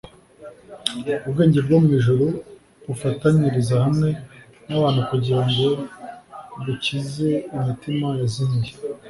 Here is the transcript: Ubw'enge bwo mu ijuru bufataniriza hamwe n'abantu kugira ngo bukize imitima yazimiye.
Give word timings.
Ubw'enge 1.27 1.59
bwo 1.65 1.77
mu 1.83 1.89
ijuru 1.97 2.25
bufataniriza 2.87 3.75
hamwe 3.85 4.09
n'abantu 4.67 5.01
kugira 5.11 5.41
ngo 5.49 5.67
bukize 6.63 7.29
imitima 7.57 8.07
yazimiye. 8.19 8.71